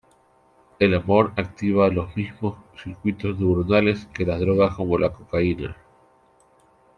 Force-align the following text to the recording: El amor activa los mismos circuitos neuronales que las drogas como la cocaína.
El 0.79 0.95
amor 0.95 1.31
activa 1.35 1.87
los 1.89 2.17
mismos 2.17 2.55
circuitos 2.83 3.37
neuronales 3.39 4.07
que 4.07 4.25
las 4.25 4.39
drogas 4.39 4.75
como 4.75 4.97
la 4.97 5.13
cocaína. 5.13 5.77